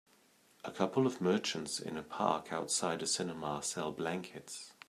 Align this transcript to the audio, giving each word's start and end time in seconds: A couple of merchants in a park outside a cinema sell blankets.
A 0.65 0.71
couple 0.71 1.05
of 1.05 1.21
merchants 1.21 1.79
in 1.79 1.95
a 1.95 2.01
park 2.01 2.51
outside 2.51 3.03
a 3.03 3.05
cinema 3.05 3.61
sell 3.61 3.91
blankets. 3.91 4.73